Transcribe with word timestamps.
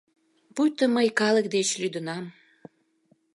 Пуйто 0.55 0.85
мый 0.95 1.07
калык 1.19 1.45
деч 1.55 1.67
лӱдынам». 1.81 2.25